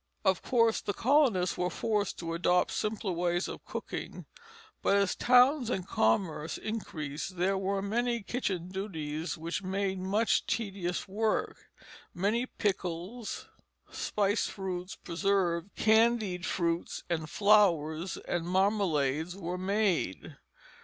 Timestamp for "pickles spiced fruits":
12.47-14.95